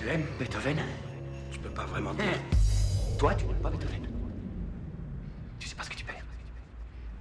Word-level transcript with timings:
Tu 0.00 0.08
aimes 0.08 0.26
Beethoven 0.38 0.78
Je 1.52 1.58
peux 1.58 1.68
pas 1.70 1.84
vraiment 1.86 2.14
dire. 2.14 2.24
Hein 2.24 2.38
Toi, 3.18 3.34
tu 3.34 3.44
n'aimes 3.46 3.60
pas 3.60 3.68
Beethoven. 3.70 4.08
Tu 5.58 5.68
sais 5.68 5.74
pas 5.74 5.82
ce 5.82 5.90
que 5.90 5.96
tu 5.96 6.04
perds. 6.04 6.24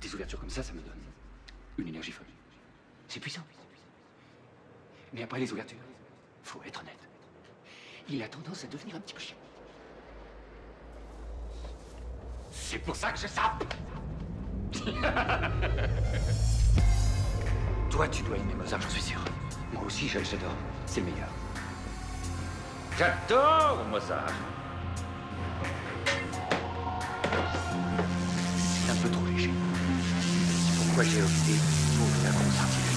Des 0.02 0.14
ouvertures 0.16 0.40
comme 0.40 0.50
ça, 0.50 0.64
ça 0.64 0.72
me 0.74 0.80
donne 0.82 0.94
une 1.78 1.88
énergie 1.90 2.12
folle. 2.12 2.26
C'est 3.08 3.20
puissant. 3.20 3.42
Mais 5.14 5.24
après 5.24 5.40
les 5.40 5.52
ouvertures, 5.52 5.78
faut 6.44 6.62
être 6.66 6.82
honnête. 6.82 7.00
Il 8.10 8.22
a 8.24 8.28
tendance 8.28 8.64
à 8.64 8.68
devenir 8.68 8.96
un 8.96 9.00
petit 9.00 9.14
peu 9.14 9.20
chiant. 9.20 9.36
C'est 12.52 12.80
pour 12.80 12.96
ça 12.96 13.12
que 13.12 13.20
je 13.20 13.28
sape 13.28 13.64
Toi, 17.90 18.08
tu 18.08 18.24
dois 18.24 18.38
aimer 18.38 18.54
Mozart, 18.56 18.82
j'en 18.82 18.90
suis 18.90 19.02
sûr. 19.02 19.20
Moi 19.74 19.84
aussi, 19.84 20.08
je- 20.08 20.20
j'adore. 20.24 20.56
C'est 20.86 21.02
le 21.02 21.08
meilleur. 21.08 21.28
J'adore 23.00 23.86
Mozart. 23.90 24.34
C'est 28.58 28.92
un 28.92 28.96
peu 28.96 29.10
trop 29.10 29.26
léger. 29.26 29.54
C'est 30.68 30.86
pourquoi 30.86 31.04
j'ai 31.06 31.22
opté 31.22 31.54
pour 31.96 32.10
la 32.26 32.32
grosse 32.32 32.60
artillerie. 32.60 32.90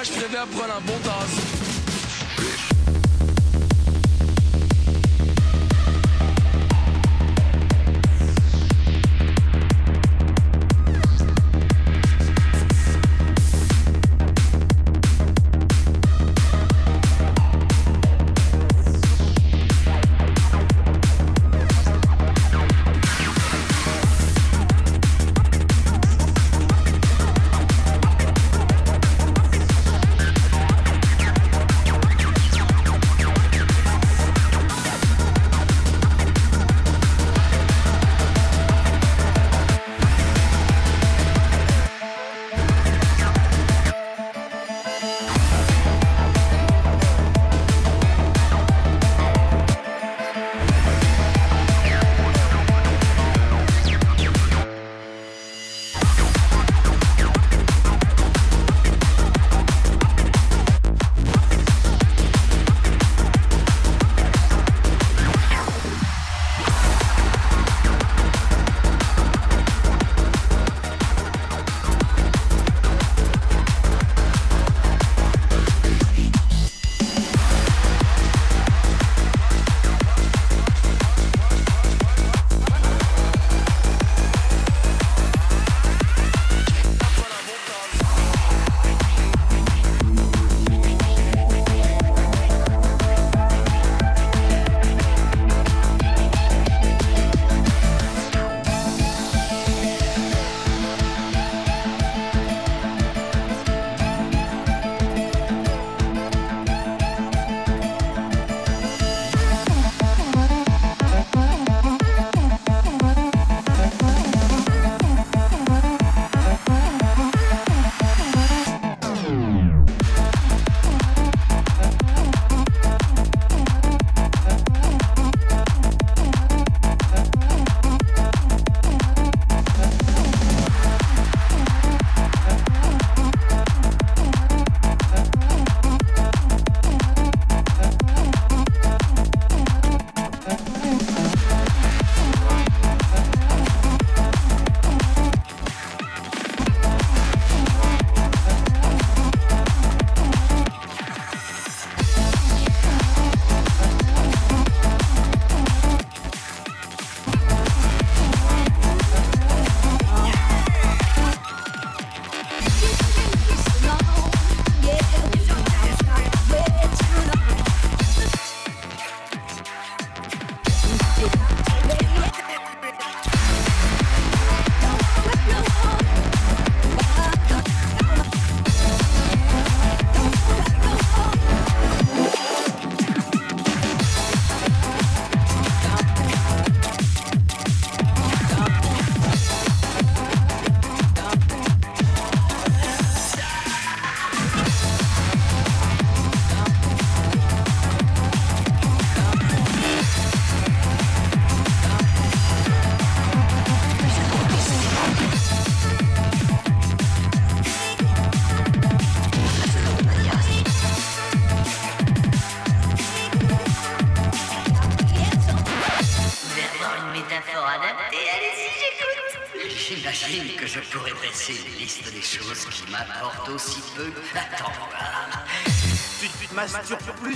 Moi 0.00 0.06
je 0.06 0.18
préfère 0.18 0.46
prendre 0.46 0.76
un 0.76 0.80
bon 0.80 0.98
tasse. 1.04 1.59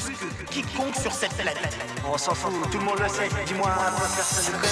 Plus 0.04 0.14
que 0.14 0.44
quiconque 0.50 0.94
sur 0.96 1.12
cette 1.12 1.34
planète. 1.34 1.76
On 2.06 2.18
s'en 2.18 2.34
fout, 2.34 2.52
tout 2.70 2.78
le 2.78 2.84
monde 2.84 2.99
le 3.00 3.08
sait. 3.08 3.28
Dis-moi 3.46 3.70
personne 4.16 4.54
ne 4.54 4.58
connaît. 4.58 4.68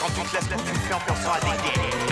Quand 0.00 0.08
tu 0.08 0.28
te 0.28 0.36
laisses 0.36 0.64
tu 0.64 0.74
fais 0.80 0.94
en 0.94 1.00
pensant 1.00 1.32
à 1.32 1.40
des 1.40 1.46
guerres. 1.46 2.11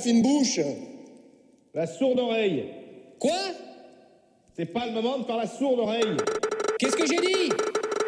fine 0.00 0.22
bouche 0.22 0.60
La 1.74 1.86
sourde 1.86 2.18
oreille. 2.18 2.64
Quoi? 3.18 3.32
C'est 4.56 4.66
pas 4.66 4.86
le 4.86 4.92
moment 4.92 5.18
de 5.18 5.24
faire 5.24 5.36
la 5.36 5.46
sourde 5.46 5.80
oreille. 5.80 6.16
Qu'est-ce 6.78 6.96
que 6.96 7.06
j'ai 7.06 7.18
dit? 7.18 7.52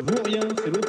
Vous 0.00 0.22
rien, 0.24 0.40
c'est 0.64 0.70
l'autre. 0.70 0.81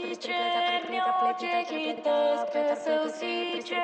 pleta, 0.00 0.60
pleta, 1.20 1.64
pleta, 1.68 2.46
pleta, 2.52 2.76
se 2.76 2.92
usice, 3.04 3.76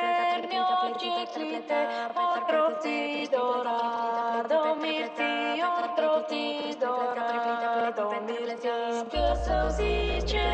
neočekite, 0.49 1.81
otroci 2.15 3.29
dora, 3.31 4.43
domirti, 4.49 5.61
otroci 5.61 6.77
dora, 6.79 7.93
domirti, 7.97 8.69
că 9.11 9.25
se 9.45 9.55
usice, 9.69 10.45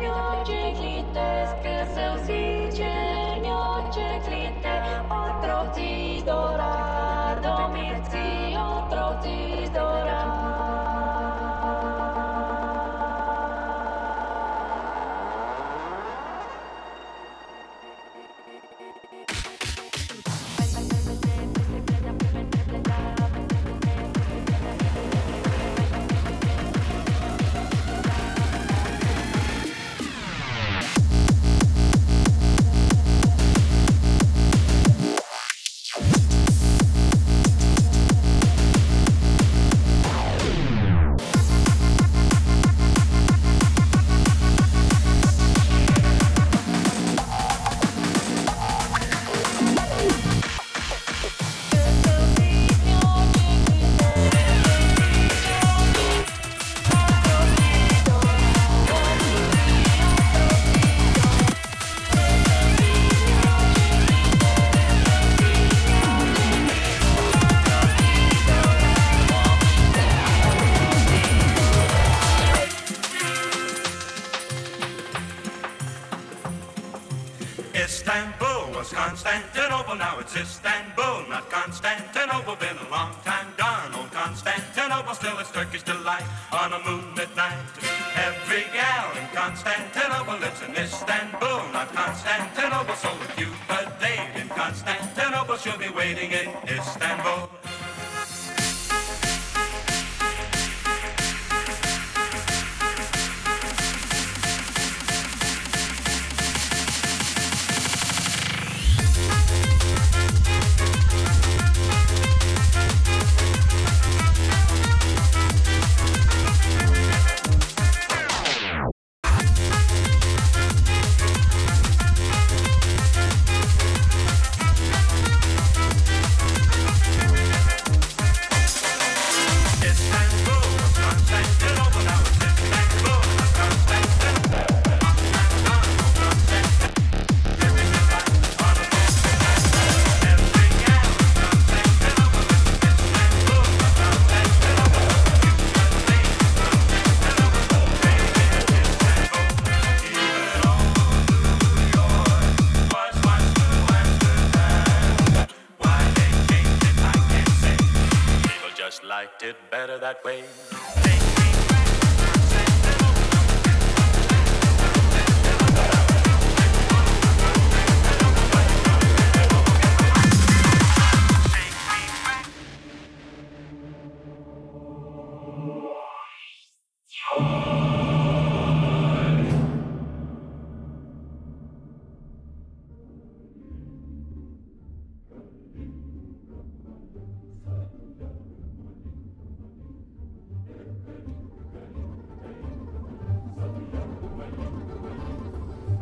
neočekite, 0.00 1.28
că 1.62 1.76
se 1.94 2.04
usice, 2.16 2.92
neočekite, 3.42 4.74
otroci 5.20 6.22
dora, 6.24 6.72
domirti, 7.42 7.99
Constantinople, 79.22 79.96
now 79.96 80.18
it's 80.18 80.34
Istanbul, 80.34 81.28
not 81.28 81.50
Constantinople. 81.50 82.56
Been 82.56 82.74
a 82.88 82.90
long 82.90 83.12
time 83.22 83.52
gone, 83.58 83.94
old 83.94 84.10
Constantinople, 84.12 85.12
still 85.12 85.38
it's 85.38 85.50
Turkish 85.50 85.82
delight 85.82 86.24
on 86.50 86.72
a 86.72 86.78
moonlit 86.88 87.28
night. 87.36 87.60
Every 88.16 88.64
gal 88.72 89.12
in 89.20 89.28
Constantinople 89.36 90.40
lives 90.40 90.62
in 90.62 90.74
Istanbul, 90.74 91.68
not 91.70 91.92
Constantinople. 91.92 92.89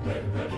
Red, 0.08 0.34
red, 0.34 0.52
red. 0.52 0.57